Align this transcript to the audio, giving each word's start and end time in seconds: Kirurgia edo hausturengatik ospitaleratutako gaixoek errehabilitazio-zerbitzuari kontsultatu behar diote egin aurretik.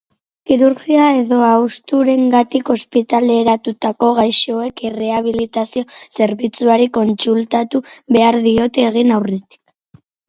Kirurgia 0.49 1.07
edo 1.17 1.41
hausturengatik 1.47 2.71
ospitaleratutako 2.75 4.09
gaixoek 4.21 4.83
errehabilitazio-zerbitzuari 4.91 6.89
kontsultatu 6.99 7.83
behar 8.17 8.41
diote 8.49 8.89
egin 8.91 9.15
aurretik. 9.21 9.63